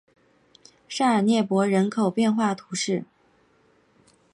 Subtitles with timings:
[0.89, 3.05] 塞尔涅博人口变化图示